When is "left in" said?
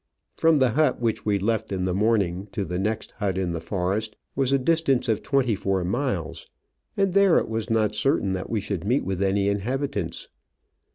1.37-1.85